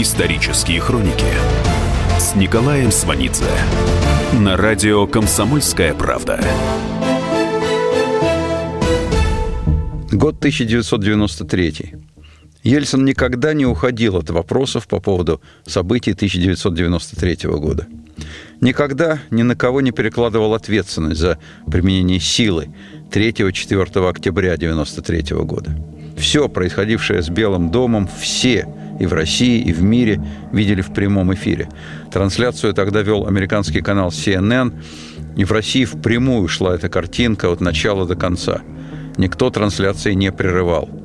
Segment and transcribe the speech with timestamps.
[0.00, 1.26] Исторические хроники
[2.18, 3.44] с Николаем Сванидзе
[4.32, 6.40] на радио «Комсомольская правда».
[10.10, 11.96] Год 1993.
[12.62, 17.86] Ельцин никогда не уходил от вопросов по поводу событий 1993 года.
[18.62, 21.38] Никогда ни на кого не перекладывал ответственность за
[21.70, 22.70] применение силы
[23.10, 25.76] 3-4 октября 1993 года.
[26.16, 28.66] Все происходившее с Белым домом, все
[29.00, 30.22] и в России, и в мире
[30.52, 31.68] видели в прямом эфире.
[32.12, 34.72] Трансляцию тогда вел американский канал CNN,
[35.36, 38.60] и в России впрямую шла эта картинка от начала до конца.
[39.16, 40.88] Никто трансляции не прерывал–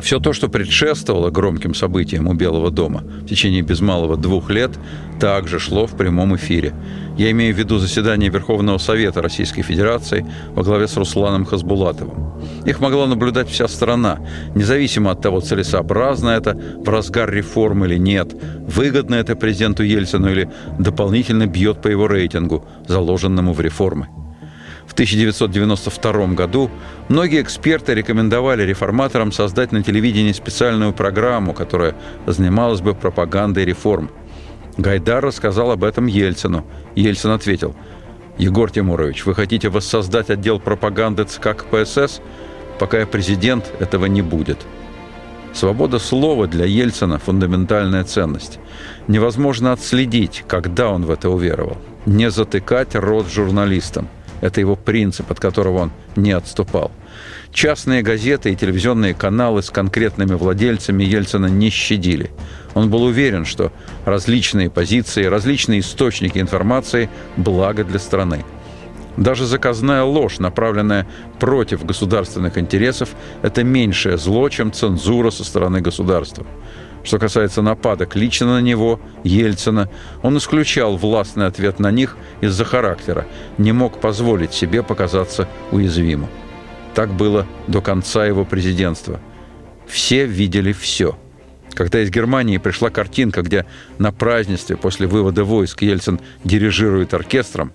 [0.00, 4.72] все то, что предшествовало громким событиям у Белого дома в течение без малого двух лет,
[5.20, 6.74] также шло в прямом эфире.
[7.18, 10.24] Я имею в виду заседание Верховного Совета Российской Федерации
[10.54, 12.30] во главе с Русланом Хасбулатовым.
[12.64, 14.20] Их могла наблюдать вся страна,
[14.54, 18.34] независимо от того, целесообразно это в разгар реформ или нет,
[18.66, 24.08] выгодно это президенту Ельцину или дополнительно бьет по его рейтингу, заложенному в реформы.
[24.90, 26.68] В 1992 году
[27.08, 31.94] многие эксперты рекомендовали реформаторам создать на телевидении специальную программу, которая
[32.26, 34.10] занималась бы пропагандой реформ.
[34.78, 36.66] Гайдар рассказал об этом Ельцину.
[36.96, 37.76] Ельцин ответил,
[38.36, 42.20] «Егор Тимурович, вы хотите воссоздать отдел пропаганды ЦК КПСС?
[42.80, 44.58] Пока я президент, этого не будет».
[45.54, 48.58] Свобода слова для Ельцина– фундаментальная ценность.
[49.06, 51.78] Невозможно отследить, когда он в это уверовал.
[52.06, 54.08] Не затыкать рот журналистам–
[54.40, 56.90] это его принцип, от которого он не отступал.
[57.52, 62.30] Частные газеты и телевизионные каналы с конкретными владельцами Ельцина не щадили.
[62.74, 63.72] Он был уверен, что
[64.04, 68.44] различные позиции, различные источники информации– благо для страны.
[69.16, 71.06] Даже заказная ложь, направленная
[71.40, 73.10] против государственных интересов,
[73.42, 76.46] это меньшее зло, чем цензура со стороны государства.
[77.02, 79.88] Что касается нападок лично на него, Ельцина,
[80.22, 83.26] он исключал властный ответ на них из-за характера,
[83.58, 86.28] не мог позволить себе показаться уязвимым.
[86.94, 89.20] Так было до конца его президентства.
[89.86, 91.18] Все видели все.
[91.72, 93.64] Когда из Германии пришла картинка, где
[93.98, 97.72] на празднестве после вывода войск Ельцин дирижирует оркестром,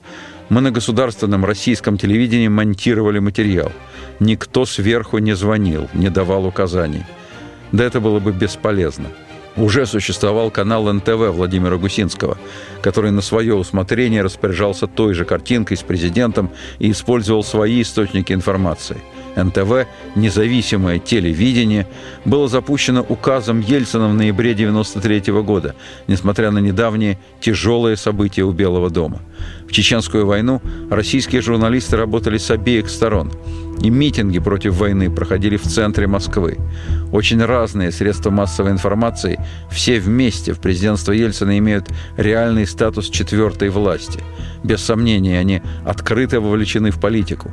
[0.50, 3.72] мы на государственном российском телевидении монтировали материал.
[4.20, 7.04] Никто сверху не звонил, не давал указаний–
[7.76, 9.08] да это было бы бесполезно.
[9.58, 12.38] Уже существовал канал НТВ Владимира Гусинского,
[12.82, 18.98] который на свое усмотрение распоряжался той же картинкой с президентом и использовал свои источники информации.
[19.38, 21.88] НТВ «Независимое телевидение»
[22.26, 25.76] было запущено указом Ельцина в ноябре 1993 года,
[26.08, 29.22] несмотря на недавние тяжелые события у Белого дома.
[29.68, 33.32] В Чеченскую войну российские журналисты работали с обеих сторон–
[33.82, 36.58] и митинги против войны проходили в центре Москвы.
[37.12, 44.20] Очень разные средства массовой информации, все вместе в президентство Ельцина имеют реальный статус четвертой власти.
[44.64, 47.52] Без сомнения, они открыто вовлечены в политику,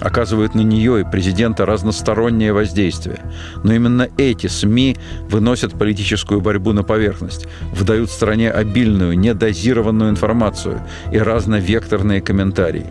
[0.00, 3.20] оказывают на нее и президента разностороннее воздействие.
[3.64, 4.96] Но именно эти СМИ
[5.28, 10.80] выносят политическую борьбу на поверхность, выдают стране обильную, недозированную информацию
[11.12, 12.86] и разновекторные комментарии.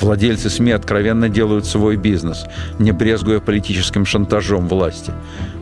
[0.00, 2.44] Владельцы СМИ откровенно делают свой бизнес,
[2.78, 5.12] не брезгуя политическим шантажом власти.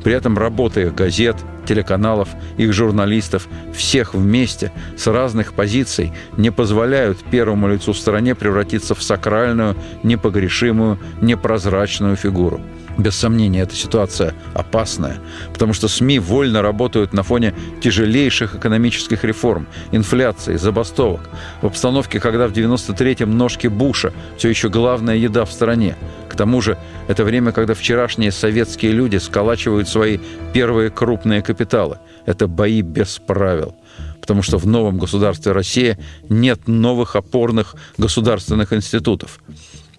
[0.03, 7.19] При этом работа их газет, телеканалов, их журналистов, всех вместе, с разных позиций, не позволяют
[7.31, 12.61] первому лицу в стране превратиться в сакральную, непогрешимую, непрозрачную фигуру.
[12.99, 15.19] Без сомнения, эта ситуация опасная,
[15.53, 21.21] потому что СМИ вольно работают на фоне тяжелейших экономических реформ, инфляции, забастовок,
[21.63, 25.97] в обстановке, когда в 93-м ножки Буша все еще главная еда в стране.
[26.29, 26.77] К тому же,
[27.09, 30.19] это время, когда вчерашние советские люди сколачивают свои
[30.53, 31.99] первые крупные капиталы.
[32.27, 33.75] Это бои без правил
[34.21, 35.99] потому что в новом государстве Россия
[36.29, 39.41] нет новых опорных государственных институтов.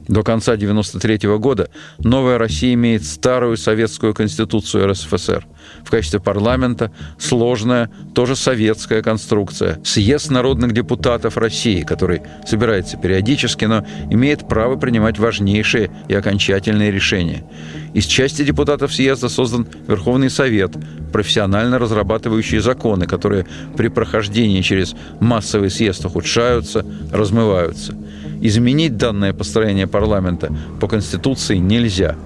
[0.08, 1.69] До конца 1993 года
[2.00, 5.46] новая Россия имеет старую советскую конституцию РСФСР.
[5.86, 9.79] В качестве парламента сложная, тоже советская конструкция.
[9.84, 17.46] Съезд народных депутатов России, который собирается периодически, но имеет право принимать важнейшие и окончательные решения.
[17.94, 20.72] Из части депутатов съезда создан Верховный Совет,
[21.14, 23.46] профессионально разрабатывающий законы, которые
[23.78, 27.96] при прохождении через массовый съезд ухудшаются, размываются–
[28.45, 30.51] Изменить данное построение парламента
[30.81, 32.17] по Конституции нельзя.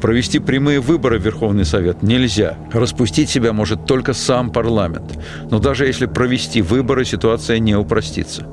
[0.00, 2.56] Провести прямые выборы в Верховный Совет нельзя.
[2.72, 5.18] Распустить себя может только сам парламент.
[5.50, 8.46] Но даже если провести выборы, ситуация не упростится.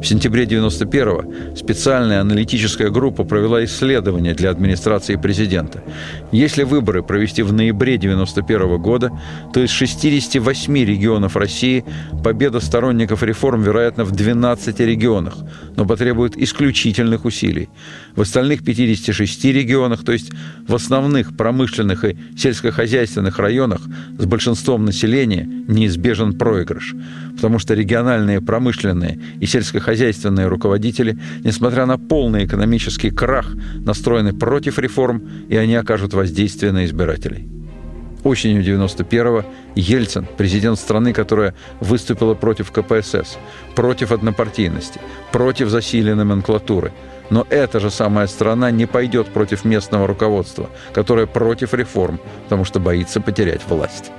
[0.00, 5.82] В сентябре 91-го специальная аналитическая группа провела исследование для администрации президента.
[6.30, 9.10] Если выборы провести в ноябре 91 года,
[9.52, 11.84] то из 68 регионов России
[12.22, 15.34] победа сторонников реформ, вероятно, в 12 регионах,
[15.76, 17.68] но потребует исключительных усилий.
[18.14, 20.30] В остальных 56 регионах, то есть
[20.68, 23.80] в основных промышленных и сельскохозяйственных районах
[24.16, 26.94] с большинством населения неизбежен проигрыш,
[27.34, 33.50] потому что региональные промышленные и сельскохозяйственные руководители, несмотря на полный экономический крах,
[33.84, 37.48] настроены против реформ, и они окажут воздействие на избирателей.
[38.24, 39.44] Осенью 91-го
[39.74, 43.38] Ельцин, президент страны, которая выступила против КПСС,
[43.74, 45.00] против однопартийности,
[45.32, 46.92] против засилия номенклатуры.
[47.30, 52.80] Но эта же самая страна не пойдет против местного руководства, которое против реформ, потому что
[52.80, 54.10] боится потерять власть.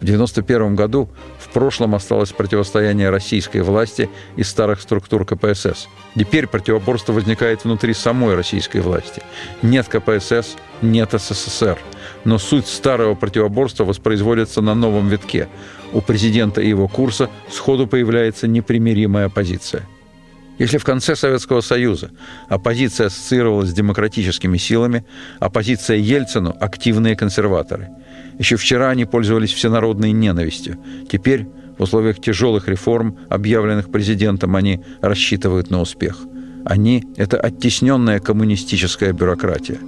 [0.00, 1.08] В 1991 году
[1.40, 5.88] в прошлом осталось противостояние российской власти и старых структур КПСС.
[6.14, 9.22] Теперь противоборство возникает внутри самой российской власти.
[9.60, 11.78] Нет КПСС, нет СССР.
[12.24, 15.48] Но суть старого противоборства воспроизводится на новом витке.
[15.92, 19.84] У президента и его курса сходу появляется непримиримая оппозиция.
[20.58, 22.10] Если в конце Советского Союза
[22.48, 25.04] оппозиция ассоциировалась с демократическими силами,
[25.38, 27.88] оппозиция Ельцину– активные консерваторы–
[28.38, 30.78] еще вчера они пользовались всенародной ненавистью.
[31.10, 36.18] Теперь, в условиях тяжелых реформ, объявленных президентом, они рассчитывают на успех.
[36.64, 39.78] Они– это оттесненная коммунистическая бюрократия,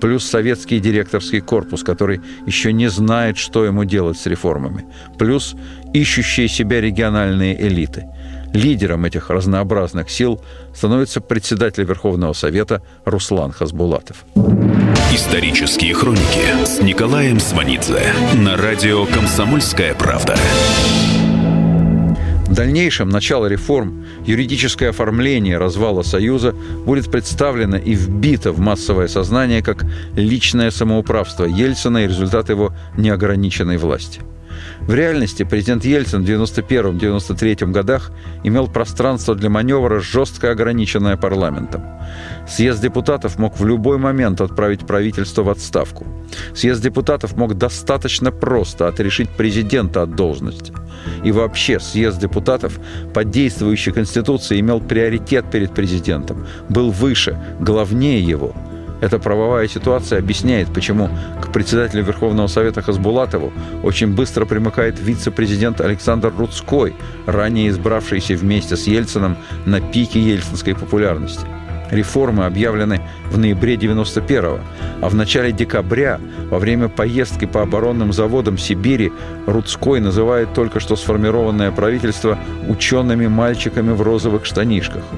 [0.00, 4.86] плюс советский директорский корпус, который еще не знает, что ему делать с реформами,
[5.18, 5.54] плюс
[5.92, 8.06] ищущие себя региональные элиты.
[8.52, 10.40] Лидером этих разнообразных сил
[10.74, 14.24] становится председатель Верховного Совета Руслан Хасбулатов.
[15.12, 20.36] Исторические хроники с Николаем Сванидзе на радио «Комсомольская правда».
[22.46, 26.52] В дальнейшем начало реформ, юридическое оформление развала Союза
[26.84, 29.84] будет представлено и вбито в массовое сознание как
[30.16, 34.20] личное самоуправство Ельцина и результат его неограниченной власти–
[34.80, 38.12] в реальности президент Ельцин в 1991-1993 годах
[38.44, 41.82] имел пространство для маневра, жестко ограниченное парламентом.
[42.48, 46.06] Съезд депутатов мог в любой момент отправить правительство в отставку.
[46.54, 50.72] Съезд депутатов мог достаточно просто отрешить президента от должности.
[51.24, 52.78] И вообще съезд депутатов
[53.14, 58.54] по действующей Конституции имел приоритет перед президентом, был выше, главнее его–
[59.00, 61.08] эта правовая ситуация объясняет, почему
[61.40, 63.52] к председателю Верховного Совета Хасбулатову
[63.82, 66.94] очень быстро примыкает вице-президент Александр Рудской,
[67.26, 71.46] ранее избравшийся вместе с Ельцином на пике ельцинской популярности.
[71.90, 73.00] Реформы объявлены
[73.32, 74.60] в ноябре 91-го,
[75.00, 79.10] а в начале декабря, во время поездки по оборонным заводам Сибири,
[79.46, 82.38] Рудской называет только что сформированное правительство
[82.68, 85.02] учеными мальчиками в розовых штанишках–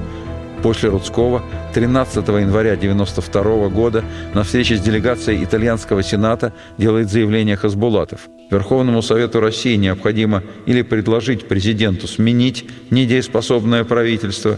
[0.63, 1.43] После Рудского
[1.73, 4.01] 13 января 1992 года
[4.33, 8.29] на встрече с делегацией итальянского сената делает заявление Хасбулатов.
[8.49, 14.57] Верховному Совету России необходимо или предложить президенту сменить недееспособное правительство,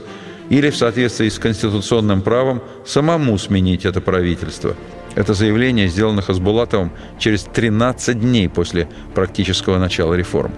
[0.52, 4.76] или в соответствии с конституционным правом самому сменить это правительство.
[5.16, 10.52] Это заявление сделано Хасбулатовым через 13 дней после практического начала реформ.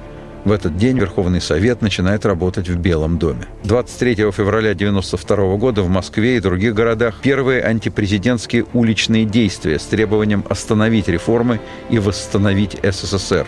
[0.45, 3.47] В этот день Верховный Совет начинает работать в Белом доме.
[3.63, 10.45] 23 февраля 1992 года в Москве и других городах первые антипрезидентские уличные действия с требованием
[10.49, 13.47] остановить реформы и восстановить СССР.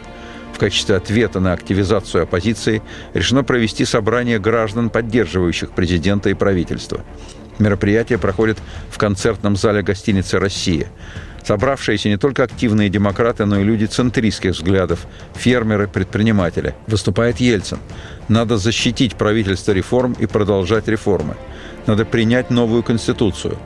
[0.54, 2.82] В качестве ответа на активизацию оппозиции
[3.14, 7.02] решено провести собрание граждан, поддерживающих президента и правительство.
[7.60, 8.58] Мероприятие проходит
[8.90, 10.88] в концертном зале гостиницы «Россия».
[11.44, 16.76] Собравшиеся не только активные демократы, но и люди центристских взглядов, фермеры, предприниматели.
[16.88, 17.80] Выступает Ельцин.
[18.28, 21.36] Надо защитить правительство реформ и продолжать реформы.
[21.88, 23.58] Надо принять новую конституцию.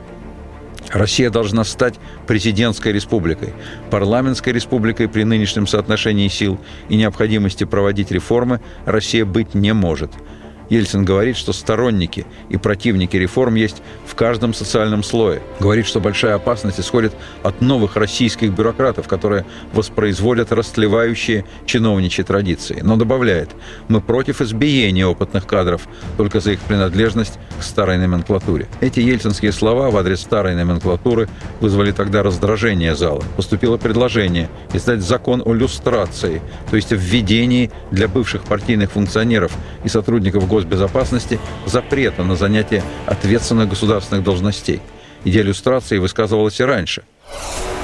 [0.90, 1.94] Россия должна стать
[2.26, 3.54] президентской республикой.
[3.90, 10.10] Парламентской республикой при нынешнем соотношении сил и необходимости проводить реформы Россия быть не может–
[10.70, 15.42] Ельцин говорит, что сторонники и противники реформ есть в каждом социальном слое.
[15.60, 22.80] Говорит, что большая опасность исходит от новых российских бюрократов, которые воспроизводят растлевающие чиновничьи традиции.
[22.82, 23.50] Но добавляет,
[23.88, 25.82] мы против избиения опытных кадров
[26.16, 28.68] только за их принадлежность к старой номенклатуре.
[28.80, 31.28] Эти ельцинские слова в адрес старой номенклатуры
[31.60, 33.22] вызвали тогда раздражение зала.
[33.36, 36.40] Поступило предложение издать закон о люстрации,
[36.70, 39.52] то есть о введении для бывших партийных функционеров
[39.84, 44.80] и сотрудников госбезопасности запрета на занятие ответственных государственных должностей.
[45.24, 47.02] Идея иллюстрации высказывалась и раньше.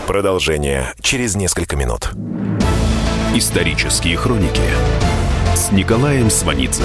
[0.06, 2.10] Продолжение через несколько минут.
[3.34, 4.62] Исторические хроники
[5.54, 6.84] с Николаем Сванидзе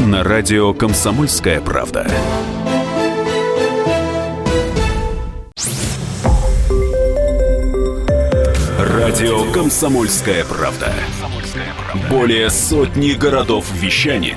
[0.00, 2.06] на радио «Комсомольская правда».
[8.78, 10.92] Радио «Комсомольская правда».
[12.10, 14.36] Более сотни городов вещания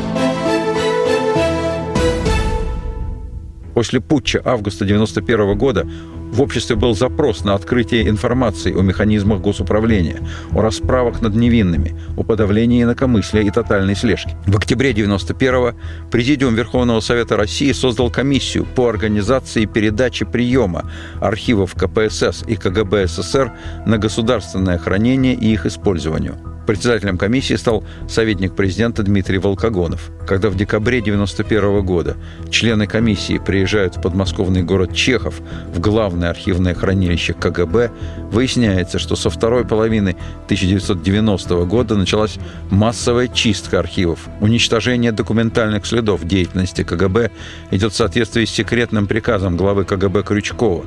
[3.81, 5.87] После путча августа 1991 года
[6.31, 10.19] в обществе был запрос на открытие информации о механизмах госуправления,
[10.53, 14.35] о расправах над невинными, о подавлении инакомыслия и тотальной слежки.
[14.45, 22.43] В октябре 1991 Президиум Верховного Совета России создал комиссию по организации передачи приема архивов КПСС
[22.47, 23.51] и КГБ СССР
[23.87, 26.37] на государственное хранение и их использованию–
[26.67, 30.11] Председателем комиссии стал советник президента Дмитрий Волкогонов.
[30.27, 32.17] Когда в декабре 1991 года
[32.49, 35.41] члены комиссии приезжают в подмосковный город Чехов
[35.73, 37.91] в главное архивное хранилище КГБ,
[38.31, 40.15] выясняется, что со второй половины
[40.45, 42.37] 1990 года началась
[42.69, 44.27] массовая чистка архивов.
[44.39, 47.31] Уничтожение документальных следов деятельности КГБ
[47.71, 50.85] идет в соответствии с секретным приказом главы КГБ Крючкова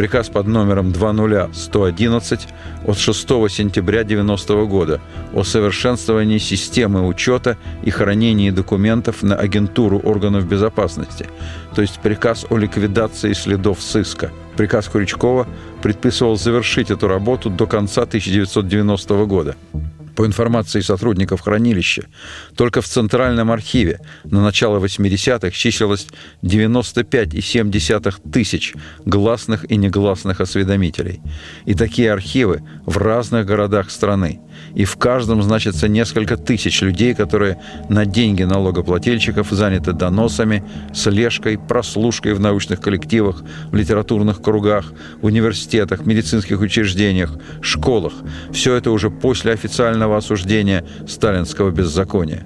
[0.00, 2.48] приказ под номером 20111
[2.86, 4.98] от 6 сентября 1990 года
[5.34, 11.26] о совершенствовании системы учета и хранении документов на агентуру органов безопасности,
[11.74, 14.30] то есть приказ о ликвидации следов сыска.
[14.56, 15.46] Приказ Крючкова
[15.82, 19.54] предписывал завершить эту работу до конца 1990 года.
[20.20, 22.02] По информации сотрудников хранилища,
[22.54, 26.08] только в Центральном архиве на начало 80-х числилось
[26.42, 28.74] 95,7 тысяч
[29.06, 31.22] гласных и негласных осведомителей.
[31.64, 34.40] И такие архивы в разных городах страны.
[34.74, 40.64] И в каждом значится несколько тысяч людей, которые на деньги налогоплательщиков заняты доносами,
[40.94, 48.12] слежкой, прослушкой в научных коллективах, в литературных кругах, в университетах, медицинских учреждениях, школах.
[48.52, 52.44] Все это уже после официального осуждения сталинского беззакония.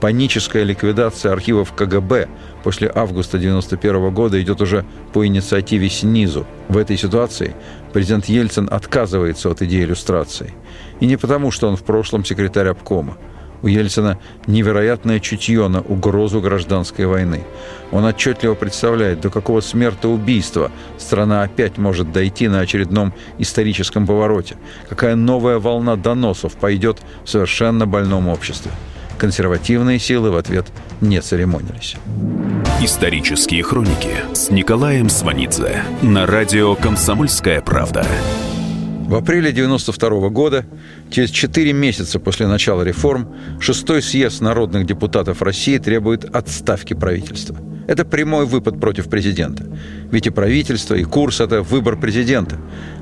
[0.00, 2.28] Паническая ликвидация архивов КГБ
[2.62, 6.46] после августа 1991 года идет уже по инициативе снизу.
[6.68, 7.54] В этой ситуации
[7.94, 10.52] президент Ельцин отказывается от идеи иллюстрации.
[10.98, 13.16] И не потому, что он в прошлом секретарь обкома.
[13.62, 17.44] У Ельцина невероятное чутье на угрозу гражданской войны.
[17.92, 24.56] Он отчетливо представляет, до какого смертоубийства страна опять может дойти на очередном историческом повороте.
[24.88, 28.72] Какая новая волна доносов пойдет в совершенно больном обществе.
[29.18, 30.66] Консервативные силы в ответ
[31.00, 31.96] не церемонились.
[32.80, 38.06] Исторические хроники с Николаем Сванидзе на радио «Комсомольская правда».
[39.06, 40.66] В апреле 1992 года,
[41.10, 47.56] через 4 месяца после начала реформ, шестой съезд народных депутатов России требует отставки правительства.
[47.86, 49.64] Это прямой выпад против президента.
[50.10, 52.56] Ведь и правительство, и курс– это выбор президента.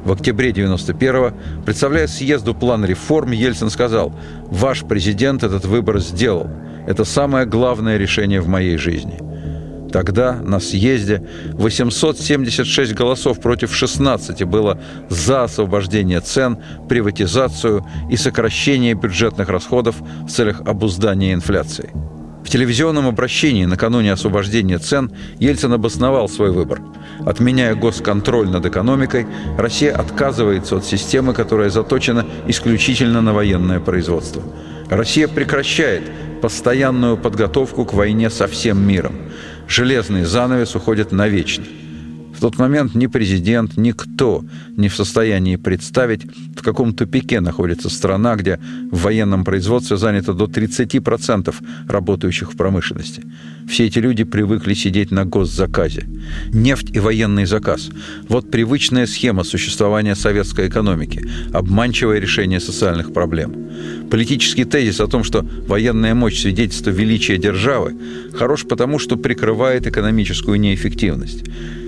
[0.04, 1.32] В октябре 91-го,
[1.64, 4.12] представляя съезду план реформ, Ельцин сказал,
[4.46, 6.48] «Ваш президент этот выбор сделал.
[6.86, 9.18] Это самое главное решение в моей жизни».
[9.92, 11.22] Тогда на съезде
[11.52, 16.56] 876 голосов против 16 было за освобождение цен,
[16.88, 21.90] приватизацию и сокращение бюджетных расходов в целях обуздания инфляции.
[22.44, 26.80] В телевизионном обращении накануне освобождения цен Ельцин обосновал свой выбор.
[27.24, 34.42] Отменяя госконтроль над экономикой, Россия отказывается от системы, которая заточена исключительно на военное производство.
[34.90, 36.02] Россия прекращает
[36.42, 39.14] постоянную подготовку к войне со всем миром
[39.72, 41.64] железный занавес уходит навечно.
[42.42, 44.44] Тот момент ни президент, никто
[44.76, 46.22] не в состоянии представить,
[46.56, 48.58] в каком тупике находится страна, где
[48.90, 51.54] в военном производстве занято до 30%
[51.88, 53.22] работающих в промышленности.
[53.68, 56.08] Все эти люди привыкли сидеть на госзаказе.
[56.52, 57.90] Нефть и военный заказ.
[58.28, 63.54] Вот привычная схема существования советской экономики, обманчивое решение социальных проблем.
[64.10, 67.94] Политический тезис о том, что военная мощь– свидетельство величия державы,
[68.34, 71.44] хорош потому, что прикрывает экономическую неэффективность.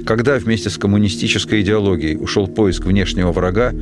[0.07, 3.73] Когда вместе с коммунистической идеологией ушел поиск внешнего врага,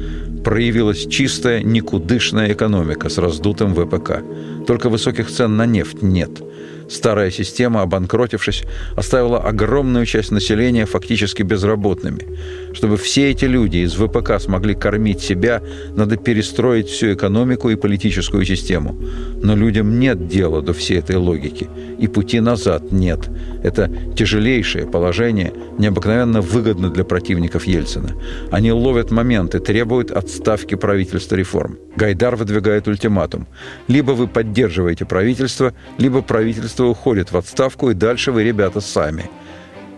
[0.45, 4.23] проявилась чистая, никудышная экономика с раздутым ВПК.
[4.67, 6.31] Только высоких цен на нефть нет–
[6.93, 8.65] Старая система, обанкротившись,
[8.97, 12.27] оставила огромную часть населения фактически безработными.
[12.75, 15.63] Чтобы все эти люди из ВПК смогли кормить себя,
[15.97, 18.95] надо перестроить всю экономику и политическую систему.
[19.43, 21.69] Но людям нет дела до всей этой логики.
[21.99, 23.21] И пути назад нет.
[23.63, 28.13] Это тяжелейшее положение, необыкновенно выгодно для противников Ельцина.
[28.51, 31.79] Они ловят моменты, требуют отставки правительства реформ.
[31.97, 33.47] Гайдар выдвигает ультиматум.
[33.89, 39.31] Либо вы поддерживаете правительство, либо правительство правительство уходит в отставку, и дальше вы, ребята, сами.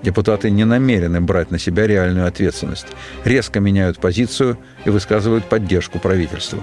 [0.03, 2.87] Депутаты не намерены брать на себя реальную ответственность.
[3.25, 6.63] Резко меняют позицию и высказывают поддержку правительству.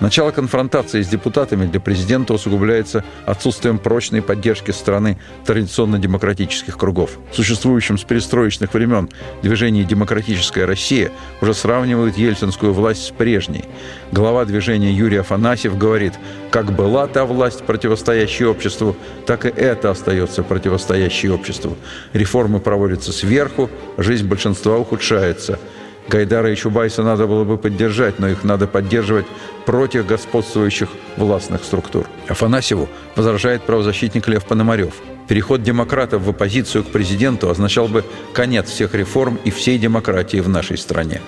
[0.00, 7.18] Начало конфронтации с депутатами для президента усугубляется отсутствием прочной поддержки страны традиционно-демократических кругов.
[7.32, 9.08] Существующим с перестроечных времен
[9.42, 13.64] движение «Демократическая Россия» уже сравнивают ельцинскую власть с прежней.
[14.12, 16.12] Глава движения Юрий Афанасьев говорит,
[16.50, 21.74] как была та власть, противостоящая обществу, так и это остается противостоящей обществу.
[22.12, 25.58] Реформы проводятся сверху, жизнь большинства ухудшается–
[26.08, 29.26] Гайдара и Чубайса надо было бы поддержать, но их надо поддерживать
[29.64, 32.06] против господствующих властных структур.
[32.28, 34.94] Афанасьеву возражает правозащитник Лев Пономарев.
[35.28, 40.48] Переход демократов в оппозицию к президенту означал бы конец всех реформ и всей демократии в
[40.48, 41.20] нашей стране.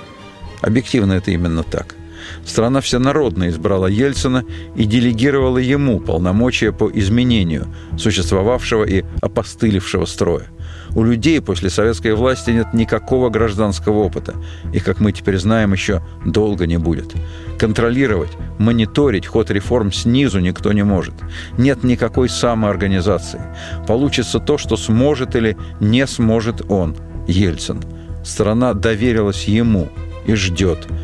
[0.61, 1.97] Объективно это именно так.
[2.45, 4.45] Страна всенародно избрала Ельцина
[4.77, 7.67] и делегировала ему полномочия по изменению
[7.97, 10.47] существовавшего и опостылевшего строя.
[10.95, 14.35] У людей после советской власти нет никакого гражданского опыта.
[14.73, 17.12] И, как мы теперь знаем, еще долго не будет.
[17.59, 21.14] Контролировать, мониторить ход реформ снизу никто не может.
[21.57, 23.40] Нет никакой самоорганизации.
[23.87, 27.83] Получится то, что сможет или не сможет он, Ельцин.
[28.25, 29.88] Страна доверилась ему
[30.26, 30.87] и ждет–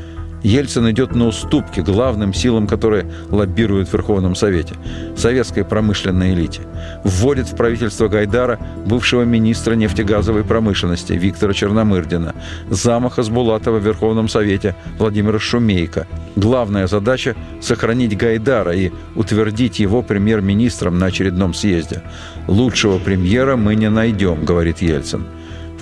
[0.44, 4.74] Ельцин идет на уступки главным силам, которые лоббируют в Верховном Совете–
[5.16, 6.60] советской промышленной элите.
[7.02, 12.34] Вводит в правительство Гайдара бывшего министра нефтегазовой промышленности Виктора Черномырдина,
[12.68, 16.06] зама Хасбулатова в Верховном Совете Владимира Шумейко.
[16.36, 22.02] Главная задача– сохранить Гайдара и утвердить его премьер-министром на очередном съезде.
[22.48, 25.24] «Лучшего премьера мы не найдем»,– говорит Ельцин.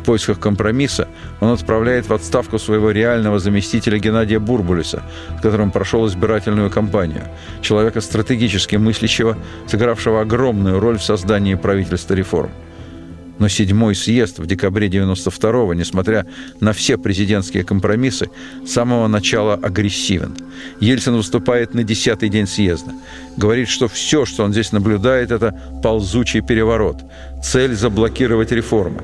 [0.03, 1.07] В поисках компромисса
[1.39, 5.05] он отправляет в отставку своего реального заместителя Геннадия Бурбулиса,
[5.39, 7.23] с которым прошел избирательную кампанию.
[7.61, 12.51] Человека стратегически мыслящего, сыгравшего огромную роль в создании правительства реформ.
[13.39, 16.27] Но седьмой съезд в декабре 92-го, несмотря
[16.59, 18.29] на все президентские компромиссы,
[18.67, 20.37] с самого начала агрессивен.
[20.81, 22.91] Ельцин выступает на десятый день съезда.
[23.37, 26.99] Говорит, что все, что он здесь наблюдает, это ползучий переворот.
[27.43, 29.03] Цель– заблокировать реформы.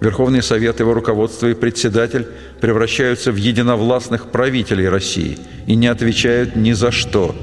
[0.00, 2.26] Верховный Совет, его руководство и председатель
[2.60, 7.34] превращаются в единовластных правителей России и не отвечают ни за что.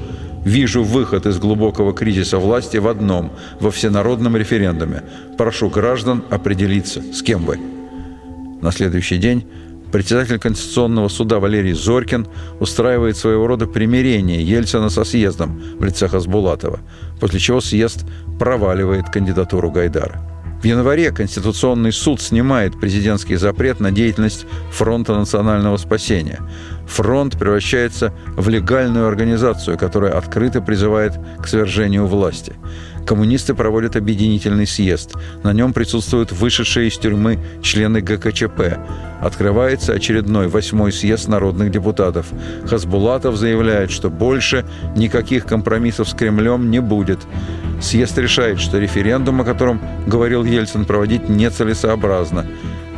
[0.44, 5.04] Вижу выход из глубокого кризиса власти в одном– во всенародном референдуме.
[5.36, 7.58] Прошу граждан определиться, с кем вы.
[8.60, 9.46] На следующий день
[9.92, 12.26] председатель Конституционного суда Валерий Зорькин
[12.58, 16.80] устраивает своего рода примирение Ельцина со съездом в лице Хасбулатова,
[17.20, 18.04] после чего съезд
[18.38, 20.37] проваливает кандидатуру Гайдара.
[20.60, 26.40] В январе Конституционный суд снимает президентский запрет на деятельность Фронта национального спасения.
[26.88, 32.54] Фронт превращается в легальную организацию, которая открыто призывает к свержению власти.
[33.08, 35.14] Коммунисты проводят объединительный съезд.
[35.42, 38.76] На нем присутствуют вышедшие из тюрьмы члены ГКЧП.
[39.22, 42.26] Открывается очередной восьмой съезд народных депутатов.
[42.66, 47.20] Хасбулатов заявляет, что больше никаких компромиссов с Кремлем не будет.
[47.80, 52.44] Съезд решает, что референдум, о котором говорил Ельцин, проводить нецелесообразно.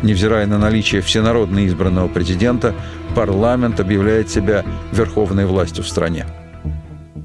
[0.02, 2.74] Невзирая на наличие всенародно избранного президента,
[3.14, 6.26] парламент объявляет себя верховной властью в стране.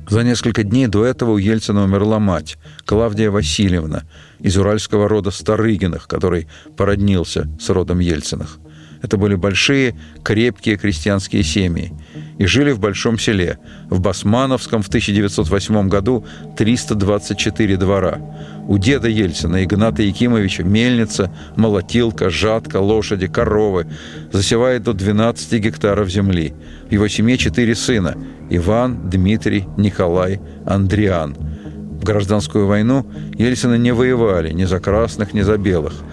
[0.08, 4.04] За несколько дней до этого у Ельцина умерла мать, Клавдия Васильевна,
[4.40, 8.60] из уральского рода Старыгиных, который породнился с родом Ельциных.
[9.06, 11.94] Это были большие, крепкие крестьянские семьи.
[12.40, 13.60] И жили в большом селе.
[13.88, 16.26] В Басмановском в 1908 году
[16.58, 18.20] 324 двора.
[18.68, 23.86] У деда Ельцина, Игната Якимовича, мельница, молотилка, жатка, лошади, коровы.
[24.32, 26.56] Засевает до 12 гектаров земли.
[26.90, 28.18] В его семье четыре сына–
[28.50, 31.36] Иван, Дмитрий, Николай, Андриан.
[31.36, 33.06] В гражданскую войну
[33.38, 35.94] Ельцины не воевали ни за красных, ни за белых–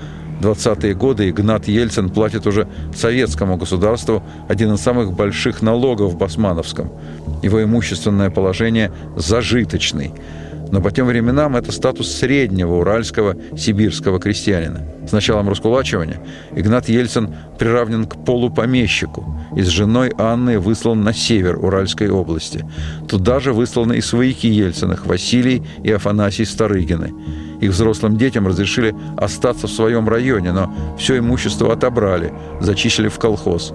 [0.42, 6.90] 20-е годы Игнат Ельцин платит уже советскому государству один из самых больших налогов в Басмановском.
[7.42, 10.12] Его имущественное положение зажиточный.
[10.72, 14.80] Но по тем временам это статус среднего уральского сибирского крестьянина.
[15.06, 16.18] С началом раскулачивания
[16.56, 22.64] Игнат Ельцин приравнен к полупомещику и с женой Анной выслан на север Уральской области.
[23.06, 27.12] Туда же высланы и свояки Ельциных Василий и Афанасий Старыгины.
[27.60, 32.32] Их взрослым детям разрешили остаться в своем районе, но все имущество отобрали,
[32.62, 33.74] зачислили в колхоз.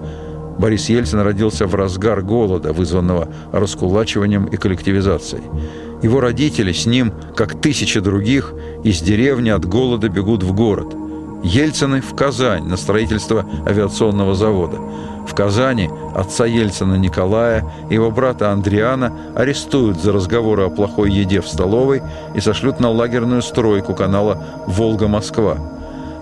[0.58, 5.44] Борис Ельцин родился в разгар голода, вызванного раскулачиванием и коллективизацией.
[6.02, 10.94] Его родители с ним, как тысячи других, из деревни от голода бегут в город.
[11.42, 14.78] Ельцины в Казань на строительство авиационного завода.
[15.26, 21.40] В Казани отца Ельцина Николая и его брата Андриана арестуют за разговоры о плохой еде
[21.40, 22.02] в столовой
[22.34, 25.58] и сошлют на лагерную стройку канала «Волга-Москва».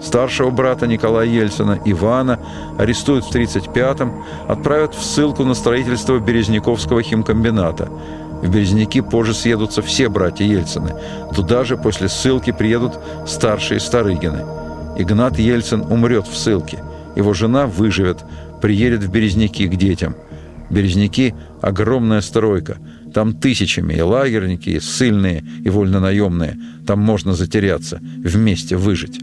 [0.02, 2.38] Старшего брата Николая Ельцина, Ивана,
[2.78, 7.88] арестуют в 1935-м, отправят в ссылку на строительство Березняковского химкомбината.
[8.42, 10.92] В Березняки позже съедутся все братья Ельцины.
[11.35, 14.44] Туда же после ссылки приедут старшие Старыгины.
[14.99, 16.79] Игнат Ельцин умрет в ссылке.
[17.16, 18.25] Его жена выживет,
[18.61, 20.14] приедет в Березняки к детям.
[20.70, 22.79] Березняки– огромная стройка.
[23.14, 26.59] Там тысячами и лагерники, и ссыльные, и вольнонаемные.
[26.87, 29.20] Там можно затеряться, вместе выжить.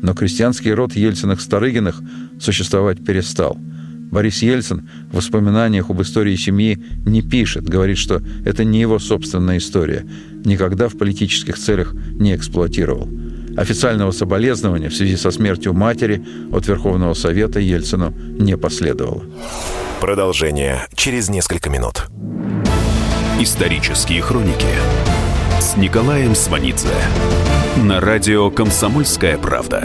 [0.00, 2.00] Но крестьянский род Ельциных-Старыгиных
[2.40, 3.58] существовать перестал.
[4.10, 9.58] Борис Ельцин в воспоминаниях об истории семьи не пишет, говорит, что это не его собственная
[9.58, 10.06] история,
[10.44, 13.08] никогда в политических целях не эксплуатировал.
[13.56, 19.24] Официального соболезнования в связи со смертью матери от Верховного Совета Ельцину не последовало.
[20.00, 22.06] Продолжение через несколько минут.
[23.40, 24.66] Исторические хроники
[25.60, 26.88] с Николаем Сванидзе
[27.76, 29.84] на радио «Комсомольская правда».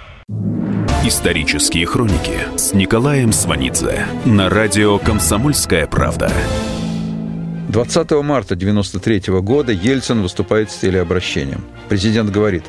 [1.03, 6.31] Исторические хроники с Николаем Сванидзе на радио «Комсомольская правда».
[7.69, 11.65] 20 марта 1993 года Ельцин выступает с телеобращением.
[11.89, 12.65] Президент говорит,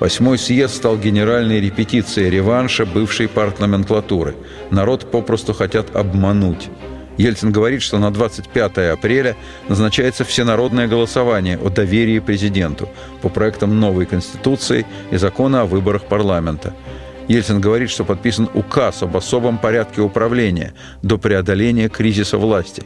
[0.00, 4.34] Восьмой съезд стал генеральной репетицией реванша бывшей партноменклатуры.
[4.72, 6.68] Народ попросту хотят обмануть.
[7.16, 9.36] Ельцин говорит, что на 25 апреля
[9.68, 12.88] назначается всенародное голосование о доверии президенту
[13.20, 16.74] по проектам новой Конституции и закона о выборах парламента–
[17.28, 22.84] Ельцин говорит, что подписан указ об особом порядке управления до преодоления кризиса власти.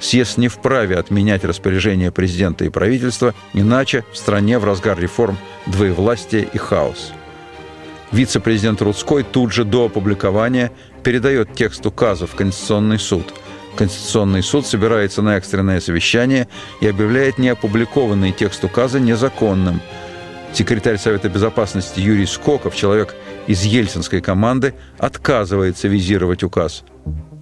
[0.00, 6.46] Съезд не вправе отменять распоряжение президента и правительства, иначе в стране в разгар реформ двоевластие
[6.52, 7.12] и хаос.
[8.12, 10.70] Вице-президент Рудской тут же до опубликования
[11.02, 13.34] передает текст указа в Конституционный суд.
[13.76, 16.48] Конституционный суд собирается на экстренное совещание
[16.80, 19.80] и объявляет неопубликованный текст указа незаконным.
[20.52, 23.14] Секретарь Совета Безопасности Юрий Скоков, человек
[23.48, 26.84] из ельцинской команды отказывается визировать указ.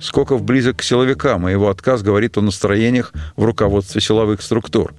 [0.01, 4.95] Скоков близок к силовикам, и его отказ говорит о настроениях в руководстве силовых структур.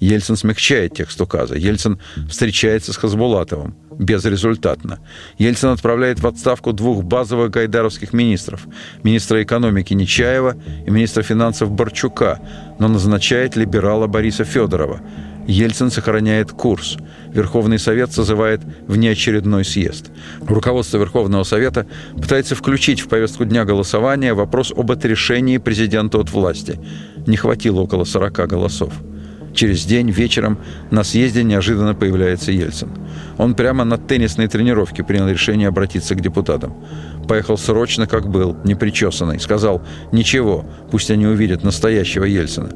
[0.00, 1.54] Ельцин смягчает текст указа.
[1.54, 3.76] Ельцин встречается с Хазбулатовым.
[3.98, 5.00] Безрезультатно.
[5.38, 8.66] Ельцин отправляет в отставку двух базовых гайдаровских министров.
[9.02, 12.40] Министра экономики Нечаева и министра финансов Борчука,
[12.78, 15.00] но назначает либерала Бориса Федорова.
[15.48, 16.98] Ельцин сохраняет курс.
[17.32, 20.10] Верховный Совет созывает внеочередной съезд.
[20.46, 21.86] Руководство Верховного Совета
[22.20, 26.78] пытается включить в повестку дня голосования вопрос об отрешении президента от власти.
[27.26, 28.92] Не хватило около 40 голосов.
[29.58, 30.56] Через день вечером
[30.92, 32.90] на съезде неожиданно появляется Ельцин.
[33.38, 36.76] Он прямо на теннисной тренировке принял решение обратиться к депутатам.
[37.26, 39.40] Поехал срочно, как был, непричесанный.
[39.40, 42.70] Сказал, ничего, пусть они увидят настоящего Ельцина.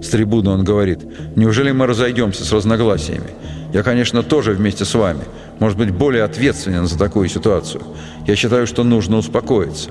[0.00, 1.00] С трибуны он говорит,
[1.34, 3.30] неужели мы разойдемся с разногласиями?
[3.72, 5.24] Я, конечно, тоже вместе с вами.
[5.58, 7.82] Может быть, более ответственен за такую ситуацию.
[8.28, 9.90] Я считаю, что нужно успокоиться.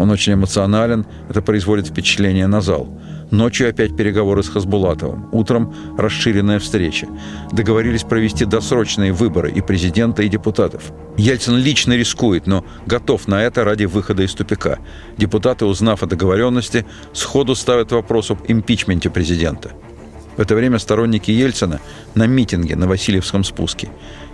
[0.00, 2.88] Он очень эмоционален, это производит впечатление на зал.
[3.30, 5.28] Ночью опять переговоры с Хасбулатовым.
[5.32, 7.08] Утром расширенная встреча.
[7.52, 10.92] Договорились провести досрочные выборы и президента, и депутатов.
[11.18, 14.78] Ельцин лично рискует, но готов на это ради выхода из тупика.
[15.18, 19.72] Депутаты, узнав о договоренности, сходу ставят вопрос об импичменте президента.
[20.38, 21.80] В это время сторонники Ельцина
[22.14, 23.90] на митинге на Васильевском спуске.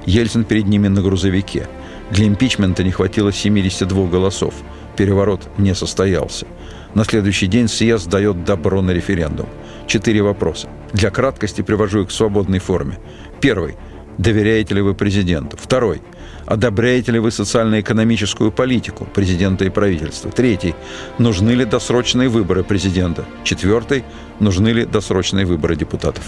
[0.07, 1.67] Ельцин перед ними на грузовике.
[2.11, 4.55] Для импичмента не хватило 72 голосов.
[4.97, 6.47] Переворот не состоялся.
[6.95, 9.49] На следующий день съезд дает добро на референдум.
[9.87, 10.69] четыре вопроса.
[10.93, 12.99] Для краткости привожу их в свободной форме.
[13.41, 13.75] Первый.
[14.17, 15.57] Доверяете ли вы президенту?
[15.57, 16.01] Второй.
[16.47, 20.31] Одобряете ли вы социально-экономическую политику президента и правительства?
[20.31, 20.75] Третий.
[21.19, 23.25] Нужны ли досрочные выборы президента?
[23.43, 24.05] Четвертый.
[24.39, 26.23] Нужны ли досрочные выборы депутатов?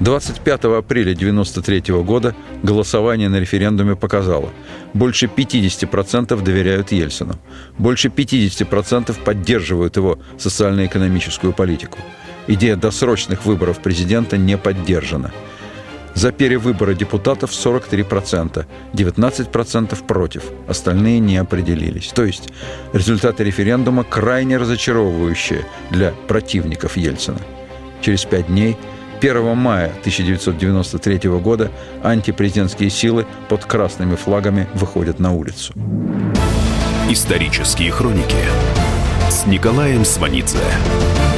[0.00, 4.50] 25 апреля 1993 года голосование на референдуме показало,
[4.94, 7.38] больше 50% доверяют Ельцину,
[7.76, 11.98] больше 50% поддерживают его социально-экономическую политику.
[12.46, 15.32] Идея досрочных выборов президента не поддержана.
[16.14, 22.08] За перевыборы депутатов 43%, 19% против, остальные не определились.
[22.08, 22.48] То есть
[22.94, 27.40] результаты референдума крайне разочаровывающие для противников Ельцина.
[28.00, 28.78] Через пять дней–
[29.20, 31.70] 1 мая 1993 года
[32.02, 35.74] антипрезидентские силы под красными флагами выходят на улицу.
[37.10, 38.36] Исторические хроники
[39.28, 40.58] с Николаем Сванидзе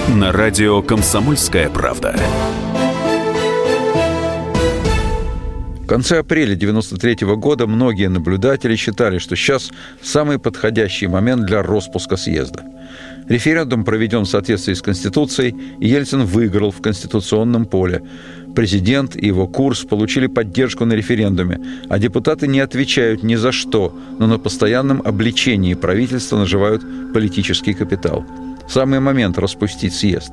[0.09, 2.15] на радио «Комсомольская правда».
[5.81, 12.17] В конце апреля 1993 года многие наблюдатели считали, что сейчас самый подходящий момент для распуска
[12.17, 12.63] съезда–
[13.29, 18.03] Референдум проведен в соответствии с Конституцией, и Ельцин выиграл в конституционном поле.
[18.55, 23.97] Президент и его курс получили поддержку на референдуме, а депутаты не отвечают ни за что,
[24.19, 26.83] но на постоянном обличении правительства наживают
[27.15, 28.25] политический капитал.
[28.69, 30.33] Самый момент распустить съезд.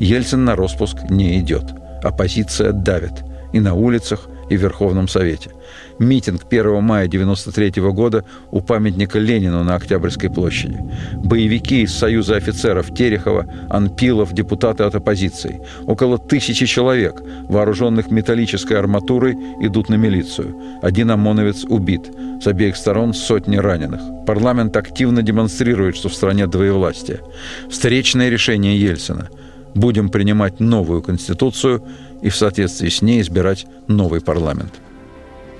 [0.00, 1.64] Ельцин на распуск не идет.
[2.02, 3.12] Оппозиция давит.
[3.52, 5.50] И на улицах, и Верховном Совете
[5.98, 10.78] митинг 1 мая 1993 года у памятника Ленину на Октябрьской площади.
[11.14, 15.60] Боевики из Союза офицеров Терехова, Анпилов, депутаты от оппозиции.
[15.86, 20.56] Около тысячи человек, вооруженных металлической арматурой, идут на милицию.
[20.82, 22.10] Один ОМОНовец убит.
[22.40, 24.00] С обеих сторон сотни раненых.
[24.24, 27.20] Парламент активно демонстрирует, что в стране двоевластие.
[27.68, 29.28] Встречное решение Ельцина.
[29.74, 31.82] Будем принимать новую конституцию
[32.22, 34.80] и в соответствии с ней избирать новый парламент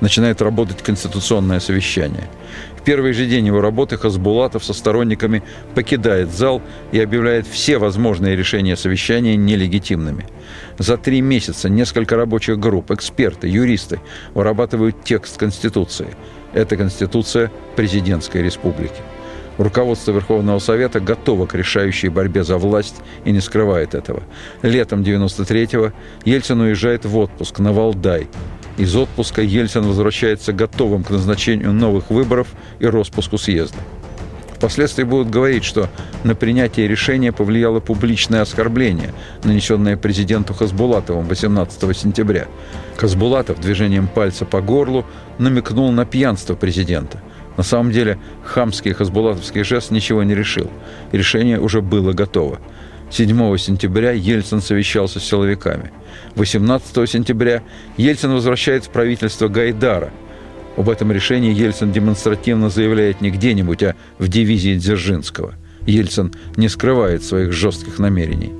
[0.01, 2.29] начинает работать конституционное совещание.
[2.77, 5.42] В первый же день его работы Хасбулатов со сторонниками
[5.75, 10.27] покидает зал и объявляет все возможные решения совещания нелегитимными.
[10.79, 14.01] За три месяца несколько рабочих групп, эксперты, юристы
[14.35, 16.09] вырабатывают текст Конституции.
[16.53, 19.03] Это Конституция президентской республики.
[19.59, 24.23] Руководство Верховного Совета готово к решающей борьбе за власть и не скрывает этого.
[24.62, 25.92] Летом 93-го
[26.25, 28.29] Ельцин уезжает в отпуск на Валдай,
[28.79, 32.47] из отпуска Ельцин возвращается готовым к назначению новых выборов
[32.79, 33.79] и распуску съезда.
[34.55, 35.88] Впоследствии будут говорить, что
[36.23, 42.47] на принятие решения повлияло публичное оскорбление, нанесенное президенту Хасбулатовым 18 сентября.
[42.97, 45.05] Хасбулатов движением пальца по горлу
[45.38, 47.21] намекнул на пьянство президента.
[47.59, 50.71] На самом деле хамский хасбулатовский жест ничего не решил.
[51.11, 52.61] Решение уже было готово.
[53.11, 55.90] 7 сентября Ельцин совещался с силовиками.
[56.37, 57.64] 18 сентября
[57.97, 60.12] Ельцин возвращает в правительство Гайдара.
[60.77, 65.55] Об этом решении Ельцин демонстративно заявляет не где-нибудь, а в дивизии Дзержинского.
[65.85, 68.53] Ельцин не скрывает своих жестких намерений.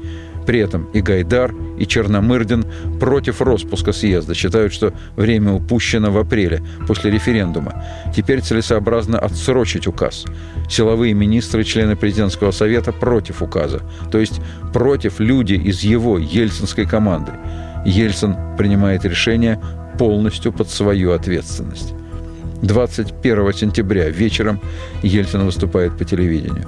[0.49, 2.65] При этом и Гайдар, и Черномырдин
[2.99, 7.85] против распуска съезда, считают, что время упущено в апреле, после референдума.
[8.17, 10.25] Теперь целесообразно отсрочить указ.
[10.67, 14.41] Силовые министры, члены президентского совета против указа, то есть
[14.73, 17.33] против люди из его ельцинской команды.
[17.85, 19.61] Ельцин принимает решение
[19.99, 21.93] полностью под свою ответственность.
[22.63, 24.63] 21 сентября вечером
[25.03, 26.67] Ельцин выступает по телевидению.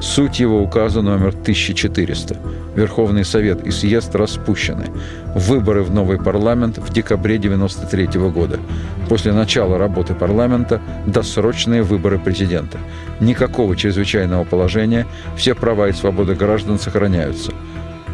[0.00, 2.36] Суть его указа номер 1400.
[2.74, 4.86] Верховный Совет и съезд распущены.
[5.34, 8.58] Выборы в новый парламент в декабре 1993 года.
[9.10, 12.78] После начала работы парламента досрочные выборы президента.
[13.20, 17.52] Никакого чрезвычайного положения, все права и свободы граждан сохраняются.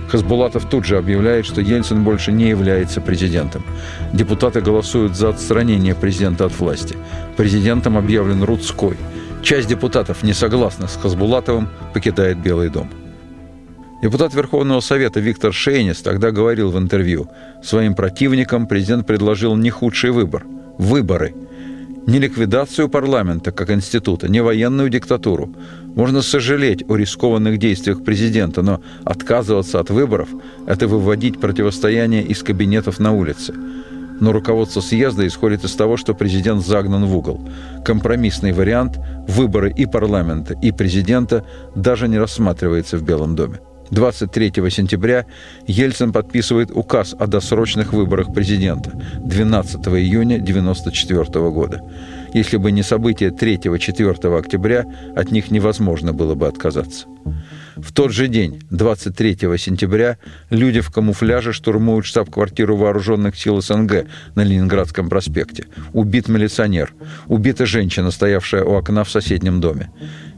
[0.09, 3.65] Хасбулатов тут же объявляет, что Ельцин больше не является президентом.
[4.13, 6.97] Депутаты голосуют за отстранение президента от власти.
[7.37, 8.97] Президентом объявлен Рудской–
[9.47, 12.91] Часть депутатов, не согласна с Хасбулатовым, покидает Белый дом.
[14.03, 17.29] Депутат Верховного Совета Виктор Шейнис тогда говорил в интервью,
[17.63, 20.45] своим противникам президент предложил не худший выбор–
[20.79, 21.33] выборы.
[22.09, 25.55] Не ликвидацию парламента как института, не военную диктатуру.
[25.95, 30.29] Можно сожалеть о рискованных действиях президента, но отказываться от выборов–
[30.67, 33.55] это выводить противостояние из кабинетов на улице–
[34.21, 37.41] но руководство съезда исходит из того, что президент загнан в угол.
[37.85, 38.99] Компромиссный вариант–
[39.29, 43.61] выборы и парламента, и президента– даже не рассматривается в Белом доме.
[43.91, 45.27] 23 сентября
[45.67, 51.83] Ельцин подписывает указ о досрочных выборах президента 12 июня 1994 года.
[52.37, 54.85] Если бы не события 3-4 октября,
[55.17, 57.07] от них невозможно было бы отказаться.
[57.77, 60.19] В тот же день, 23 сентября,
[60.51, 65.65] люди в камуфляже штурмуют штаб-квартиру вооруженных сил СНГ на Ленинградском проспекте.
[65.95, 66.93] Убит милиционер.
[67.27, 69.91] Убита женщина, стоявшая у окна в соседнем доме.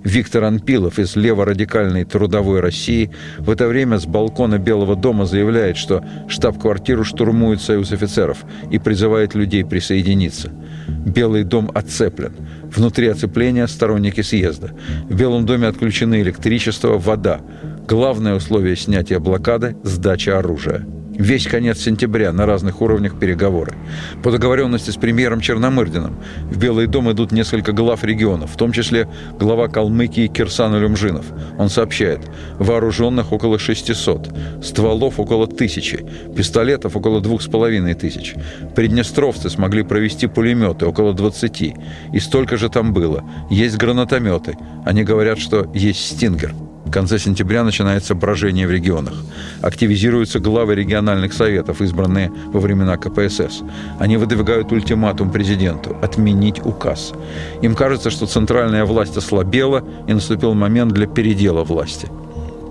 [0.04, 6.04] Виктор Анпилов из леворадикальной трудовой России в это время с балкона Белого дома заявляет, что
[6.28, 10.52] штаб-квартиру штурмует Союз офицеров и призывает людей присоединиться.
[10.88, 12.32] Белый дом оцеплен.
[12.64, 14.70] Внутри оцепления сторонники съезда.
[15.08, 17.40] В Белом доме отключены электричество, вода.
[17.86, 20.86] Главное условие снятия блокады– сдача оружия.
[21.18, 23.74] Весь конец сентября на разных уровнях переговоры.
[24.22, 26.16] По договоренности с премьером Черномырдиным
[26.48, 31.26] в Белый дом идут несколько глав регионов, в том числе глава Калмыкии Кирсан Улюмжинов.
[31.58, 32.20] Он сообщает,
[32.60, 38.36] вооруженных около 600, стволов около тысячи, пистолетов около двух с половиной тысяч.
[38.76, 41.74] Приднестровцы смогли провести пулеметы около 20,
[42.12, 43.24] и столько же там было.
[43.50, 44.56] Есть гранатометы.
[44.86, 46.67] Они говорят, что есть «Стингер».
[46.88, 49.12] В конце сентября начинается брожение в регионах.
[49.60, 53.60] Активизируются главы региональных советов, избранные во времена КПСС.
[53.98, 57.12] Они выдвигают ультиматум президенту– отменить указ.
[57.60, 62.08] Им кажется, что центральная власть ослабела, и наступил момент для передела власти.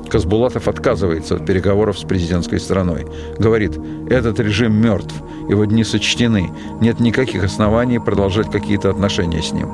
[0.09, 3.05] Казбулатов отказывается от переговоров с президентской страной.
[3.37, 3.77] Говорит,
[4.09, 5.13] этот режим мертв,
[5.47, 6.49] его дни сочтены,
[6.81, 9.69] нет никаких оснований продолжать какие-то отношения с ним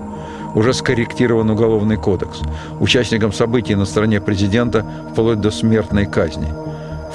[0.56, 2.42] уже скорректирован уголовный кодекс.
[2.80, 6.48] Участникам событий на стороне президента вплоть до смертной казни.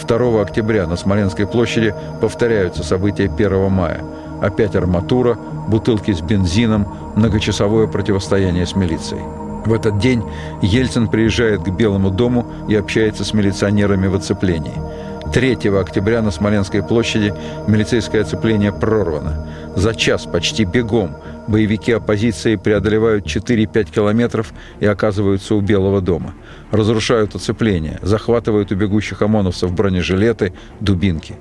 [0.07, 4.03] 2 октября на Смоленской площади повторяются события 1 мая.
[4.41, 5.37] Опять арматура,
[5.69, 9.23] бутылки с бензином, многочасовое противостояние с милицией.
[9.67, 10.23] В этот день
[10.63, 14.75] Ельцин приезжает к Белому дому и общается с милиционерами в оцеплении.
[15.33, 17.35] 3 октября на Смоленской площади
[17.67, 19.47] милицейское оцепление прорвано.
[19.77, 26.35] За час почти бегом боевики оппозиции преодолевают 4-5 километров и оказываются у Белого дома.
[26.71, 31.35] Разрушают оцепление, захватывают у бегущих ОМОНовцев бронежилеты, дубинки.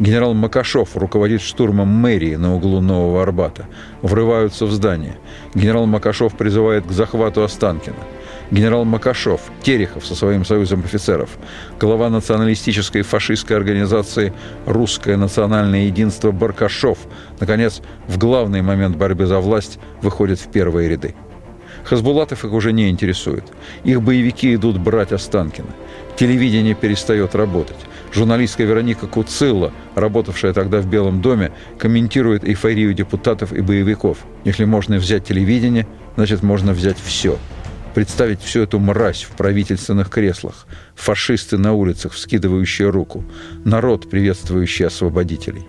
[0.00, 3.66] Генерал Макашов руководит штурмом мэрии на углу Нового Арбата.
[4.02, 5.16] Врываются в здание.
[5.54, 7.96] Генерал Макашов призывает к захвату Останкина
[8.50, 11.30] генерал Макашов, Терехов со своим союзом офицеров,
[11.78, 14.32] глава националистической фашистской организации
[14.66, 16.98] «Русское национальное единство» Баркашов,
[17.40, 21.14] наконец, в главный момент борьбы за власть выходит в первые ряды.
[21.84, 23.44] Хасбулатов их уже не интересует.
[23.84, 25.68] Их боевики идут брать Останкина.
[26.16, 27.76] Телевидение перестает работать.
[28.12, 34.18] Журналистка Вероника Куцилла, работавшая тогда в Белом доме, комментирует эйфорию депутатов и боевиков.
[34.44, 37.38] Если можно взять телевидение, значит можно взять все–
[37.94, 43.24] представить всю эту мразь в правительственных креслах, фашисты на улицах, вскидывающие руку,
[43.64, 45.64] народ, приветствующий освободителей.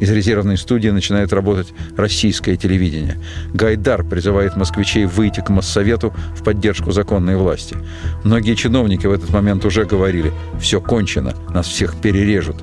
[0.00, 3.18] Из резервной студии начинает работать российское телевидение.
[3.52, 7.76] Гайдар призывает москвичей выйти к Моссовету в поддержку законной власти.
[8.22, 12.56] Многие чиновники в этот момент уже говорили «все кончено, нас всех перережут».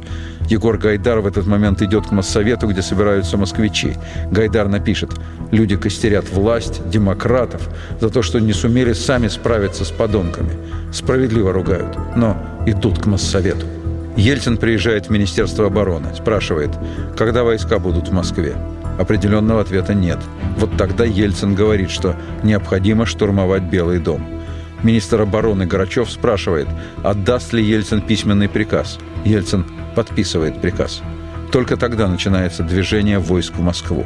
[0.50, 3.96] Егор Гайдар в этот момент идет к Моссовету, где собираются москвичи.
[4.32, 5.12] Гайдар напишет
[5.52, 10.52] «Люди костерят власть, демократов, за то, что не сумели сами справиться с подонками.
[10.92, 13.66] Справедливо ругают, но идут к Моссовету».
[14.16, 16.72] Ельцин приезжает в Министерство обороны, спрашивает,
[17.18, 18.56] когда войска будут в Москве.
[18.98, 20.20] Определенного ответа нет.
[20.58, 24.26] Вот тогда Ельцин говорит, что необходимо штурмовать Белый дом.
[24.84, 26.68] Министр обороны Горачев спрашивает,
[27.04, 29.00] отдаст ли Ельцин письменный приказ.
[29.26, 31.02] Ельцин подписывает приказ.
[31.52, 34.06] Только тогда начинается движение войск в Москву.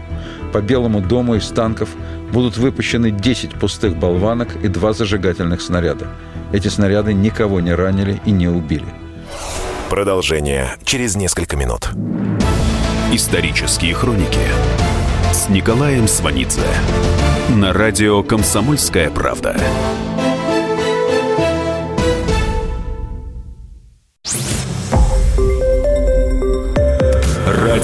[0.53, 1.89] По Белому дому из танков
[2.31, 6.07] будут выпущены 10 пустых болванок и два зажигательных снаряда.
[6.51, 8.85] Эти снаряды никого не ранили и не убили.
[9.89, 11.89] Продолжение через несколько минут.
[13.11, 14.39] Исторические хроники
[15.33, 16.61] с Николаем Сванидзе
[17.49, 19.55] на радио «Комсомольская правда».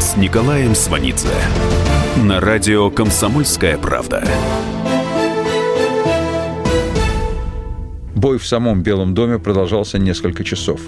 [0.00, 1.28] с Николаем Сванидзе
[2.16, 4.24] на радио «Комсомольская правда».
[8.14, 10.80] Бой в самом Белом доме продолжался несколько часов.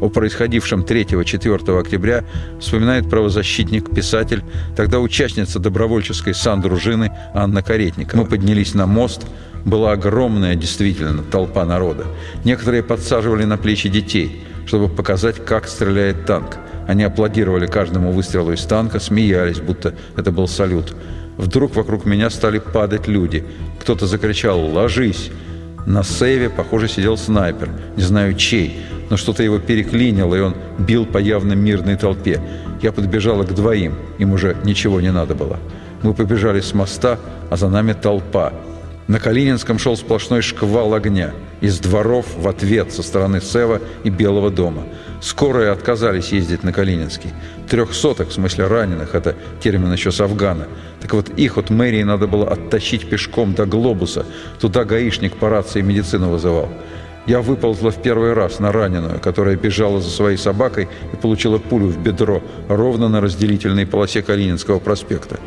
[0.00, 2.24] О происходившем 3-4 октября
[2.58, 4.42] вспоминает правозащитник, писатель,
[4.74, 8.22] тогда участница добровольческой сан-дружины Анна Каретникова.
[8.22, 9.26] Мы поднялись на мост,
[9.66, 12.06] была огромная действительно толпа народа.
[12.44, 16.56] Некоторые подсаживали на плечи детей, чтобы показать, как стреляет танк.
[16.86, 20.94] Они аплодировали каждому выстрелу из танка, смеялись, будто это был салют.
[21.36, 23.44] Вдруг вокруг меня стали падать люди.
[23.80, 25.30] Кто-то закричал «Ложись!»
[25.86, 27.68] На сейве, похоже, сидел снайпер.
[27.96, 28.80] Не знаю чей,
[29.10, 32.40] но что-то его переклинило, и он бил по явно мирной толпе.
[32.80, 33.94] Я подбежала к двоим.
[34.18, 35.58] Им уже ничего не надо было.
[36.02, 37.18] Мы побежали с моста,
[37.50, 38.52] а за нами толпа.
[39.06, 41.32] На Калининском шел сплошной шквал огня.
[41.60, 44.84] Из дворов в ответ со стороны Сева и Белого дома.
[45.20, 47.30] Скорые отказались ездить на Калининский.
[47.68, 50.68] Трехсоток, в смысле раненых, это термин еще с Афгана.
[51.02, 54.24] Так вот, их от мэрии надо было оттащить пешком до глобуса.
[54.58, 56.70] Туда гаишник по рации медицину вызывал.
[57.26, 61.88] Я выползла в первый раз на раненую, которая бежала за своей собакой и получила пулю
[61.88, 65.40] в бедро ровно на разделительной полосе Калининского проспекта.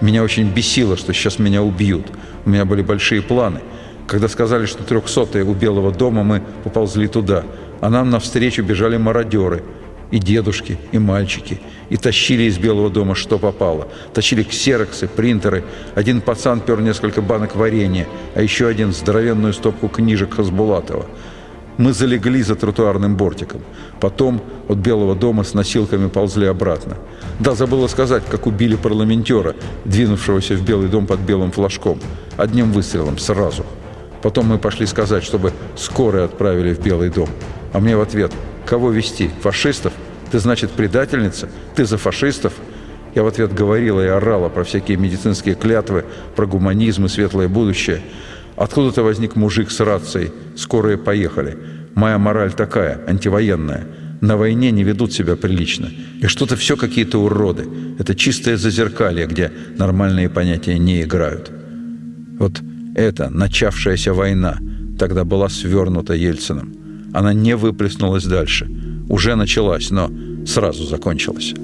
[0.00, 2.06] Меня очень бесило, что сейчас меня убьют.
[2.44, 3.60] У меня были большие планы.
[4.06, 7.44] Когда сказали, что трехсотые у Белого дома, мы поползли туда.
[7.80, 9.62] А нам навстречу бежали мародеры.
[10.12, 11.60] И дедушки, и мальчики.
[11.88, 13.88] И тащили из Белого дома, что попало.
[14.14, 15.64] Тащили ксероксы, принтеры.
[15.96, 21.06] Один пацан пер несколько банок варенья, а еще один здоровенную стопку книжек Хасбулатова.
[21.78, 23.60] Мы залегли за тротуарным бортиком.
[24.00, 26.96] Потом от Белого дома с носилками ползли обратно.
[27.38, 29.54] Да, забыла сказать, как убили парламентера,
[29.84, 32.00] двинувшегося в Белый дом под белым флажком.
[32.38, 33.66] Одним выстрелом, сразу.
[34.22, 37.28] Потом мы пошли сказать, чтобы скорые отправили в Белый дом.
[37.74, 38.32] А мне в ответ,
[38.64, 39.30] кого вести?
[39.42, 39.92] Фашистов?
[40.30, 41.50] Ты, значит, предательница?
[41.74, 42.54] Ты за фашистов?
[43.14, 46.04] Я в ответ говорила и орала про всякие медицинские клятвы,
[46.34, 48.00] про гуманизм и светлое будущее–
[48.56, 50.32] Откуда-то возник мужик с рацией.
[50.56, 51.56] Скорые поехали.
[51.94, 53.86] Моя мораль такая, антивоенная.
[54.20, 55.90] На войне не ведут себя прилично.
[56.20, 57.68] И что-то все какие-то уроды.
[57.98, 61.50] Это чистое зазеркалье, где нормальные понятия не играют.
[62.38, 62.60] Вот
[62.94, 64.58] эта начавшаяся война
[64.98, 66.72] тогда была свернута Ельцином.
[67.12, 68.68] Она не выплеснулась дальше.
[69.08, 70.10] Уже началась, но
[70.46, 71.54] сразу закончилась.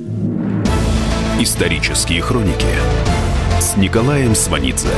[1.41, 2.67] Исторические хроники
[3.61, 4.89] с Николаем Сванидзе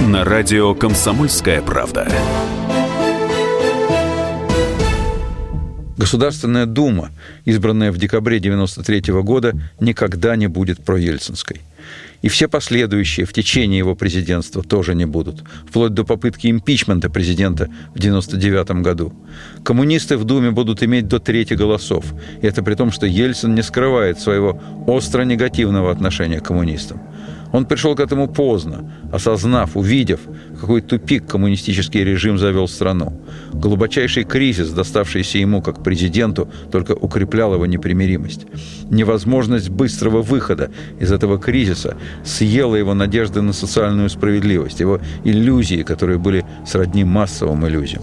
[0.00, 2.06] на радио «Комсомольская правда».
[5.96, 7.10] Государственная дума,
[7.46, 11.62] избранная в декабре 1993 года, никогда не будет проельцинской.
[12.22, 17.64] И все последующие в течение его президентства тоже не будут, вплоть до попытки импичмента президента
[17.94, 19.12] в 1999 году.
[19.64, 22.04] Коммунисты в Думе будут иметь до трети голосов.
[22.42, 27.00] И это при том, что Ельцин не скрывает своего остро негативного отношения к коммунистам.
[27.52, 30.20] Он пришел к этому поздно, осознав, увидев,
[30.60, 33.12] какой тупик коммунистический режим завел страну.
[33.52, 38.46] Глубочайший кризис, доставшийся ему как президенту, только укреплял его непримиримость.
[38.90, 40.70] Невозможность быстрого выхода
[41.00, 47.66] из этого кризиса съела его надежды на социальную справедливость, его иллюзии, которые были сродни массовым
[47.66, 48.02] иллюзиям.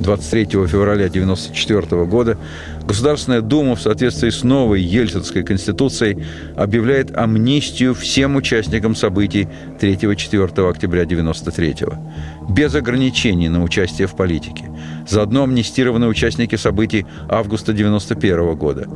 [0.00, 2.36] 23 февраля 1994 года
[2.86, 6.24] Государственная Дума в соответствии с новой Ельцинской конституцией
[6.56, 9.48] объявляет амнистию всем участникам событий
[9.80, 11.86] 3-4 октября 1993
[12.48, 14.70] без ограничений на участие в политике.
[15.08, 18.88] Заодно амнистированы участники событий августа 1991 года.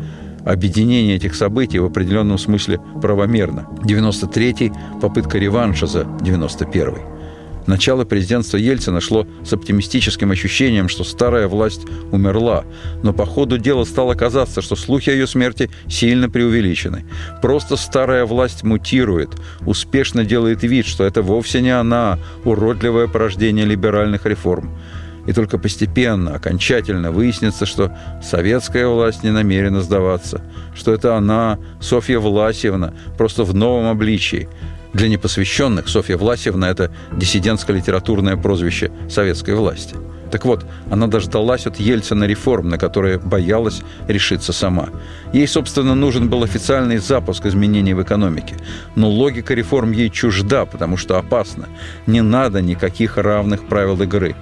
[0.45, 3.67] Объединение этих событий в определенном смысле правомерно.
[3.85, 7.18] 93-й– попытка реванша за 91-й.
[7.69, 12.65] Начало президентства Ельцина шло с оптимистическим ощущением, что старая власть умерла,
[13.03, 17.05] но по ходу дела стало казаться, что слухи о ее смерти сильно преувеличены.
[17.43, 19.33] Просто старая власть мутирует,
[19.67, 24.71] успешно делает вид, что это вовсе не она, уродливое порождение либеральных реформ.
[25.27, 27.95] И только постепенно, окончательно выяснится, что
[28.25, 30.41] советская власть не намерена сдаваться,
[30.75, 34.49] что это она, Софья Власьевна, просто в новом обличии–
[34.93, 39.97] для непосвященных Софья Власевна– это диссидентско-литературное прозвище советской власти.
[40.31, 44.91] Так вот, она дождалась от Ельцина реформ, на которые боялась решиться сама.
[45.33, 48.57] Ей, собственно, нужен был официальный запуск изменений в экономике.
[48.95, 51.67] Но логика реформ ей чужда, потому что опасна.
[52.07, 54.37] Не надо никаких равных правил игры.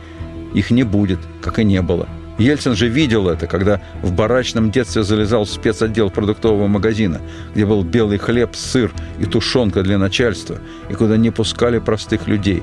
[0.55, 2.09] Их не будет, как и не было.
[2.39, 7.21] Ельцин же видел это, когда в барачном детстве залезал в спецотдел продуктового магазина,
[7.55, 10.59] где был белый хлеб, сыр и тушенка для начальства,
[10.91, 12.63] и куда не пускали простых людей.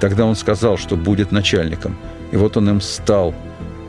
[0.00, 1.96] Тогда он сказал, что будет начальником.
[2.32, 3.34] И вот он им стал.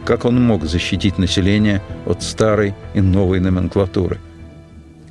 [0.05, 4.19] Как он мог защитить население от старой и новой номенклатуры?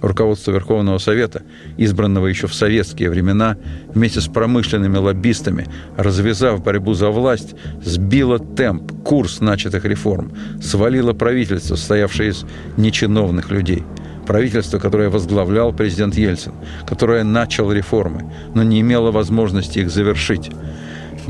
[0.01, 1.43] Руководство Верховного Совета,
[1.77, 3.57] избранного еще в советские времена,
[3.95, 10.33] вместе с промышленными лоббистами, развязав борьбу за власть, сбило темп, курс начатых реформ,
[10.63, 12.45] свалило правительство, состоявшее из
[12.77, 13.85] нечиновных людей–
[14.31, 16.53] правительство, которое возглавлял президент Ельцин,
[16.87, 20.53] которое начал реформы, но не имело возможности их завершить.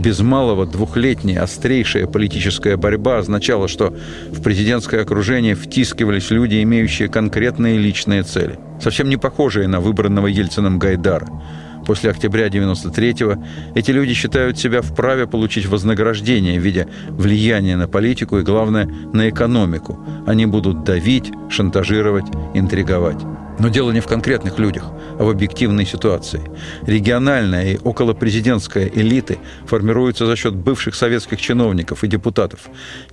[0.00, 3.94] Без малого двухлетняя острейшая политическая борьба означала, что
[4.30, 10.78] в президентское окружение втискивались люди, имеющие конкретные личные цели, совсем не похожие на выбранного Ельцином
[10.78, 11.28] Гайдара–
[11.86, 13.42] После октября 93-го
[13.74, 19.28] эти люди считают себя вправе получить вознаграждение в виде влияния на политику и, главное, на
[19.28, 19.98] экономику.
[20.26, 23.18] Они будут давить, шантажировать, интриговать.
[23.60, 24.84] Но дело не в конкретных людях,
[25.18, 26.40] а в объективной ситуации.
[26.86, 32.60] Региональная и околопрезидентская элиты формируются за счет бывших советских чиновников и депутатов.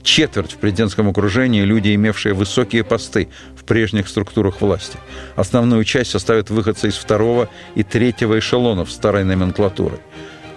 [0.04, 3.28] Четверть в президентском окружении– люди, имевшие высокие посты
[3.58, 4.98] в прежних структурах власти.
[5.36, 10.00] Основную часть составят выходцы из второго и третьего эшелонов старой номенклатуры–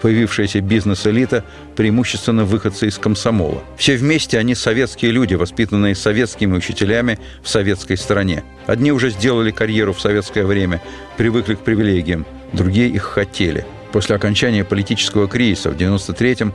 [0.00, 1.44] появившаяся бизнес-элита,
[1.76, 3.62] преимущественно выходцы из комсомола.
[3.76, 8.44] Все вместе они советские люди, воспитанные советскими учителями в советской стране.
[8.66, 10.82] Одни уже сделали карьеру в советское время,
[11.16, 13.64] привыкли к привилегиям, другие их хотели.
[13.92, 16.54] После окончания политического кризиса в 93-м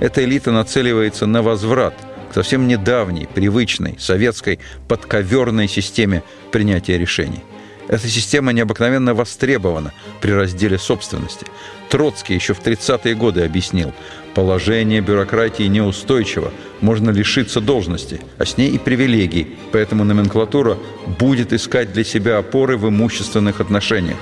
[0.00, 1.94] эта элита нацеливается на возврат
[2.30, 6.22] к совсем недавней, привычной, советской, подковерной системе
[6.52, 7.42] принятия решений–
[7.88, 11.46] эта система необыкновенно востребована при разделе собственности.
[11.88, 13.92] Троцкий еще в 30-е годы объяснил,
[14.34, 20.76] положение бюрократии неустойчиво, можно лишиться должности, а с ней и привилегий, поэтому номенклатура
[21.18, 24.18] будет искать для себя опоры в имущественных отношениях.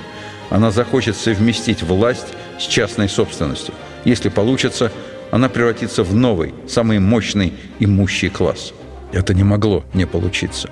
[0.49, 2.27] Она захочет совместить власть
[2.59, 3.73] с частной собственностью.
[4.05, 4.91] Если получится,
[5.31, 8.73] она превратится в новый, самый мощный имущий класс.
[9.11, 10.69] Это не могло не получиться.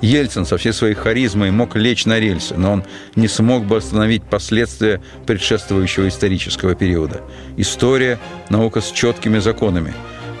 [0.00, 2.84] Ельцин со всей своей харизмой мог лечь на рельсы, но он
[3.16, 7.22] не смог бы остановить последствия предшествующего исторического периода.
[7.56, 8.18] История–
[8.48, 9.94] наука с четкими законами.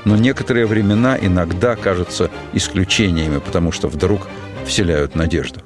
[0.04, 4.28] Но некоторые времена иногда кажутся исключениями, потому что вдруг
[4.66, 5.60] вселяют надежду.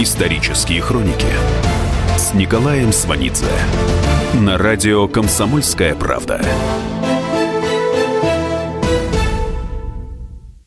[0.00, 1.26] Исторические хроники
[2.16, 3.46] с Николаем Сванидзе
[4.34, 6.40] на радио «Комсомольская правда».